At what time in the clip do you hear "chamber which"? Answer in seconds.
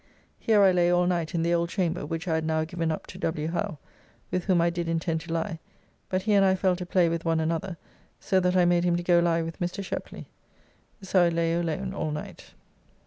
1.69-2.27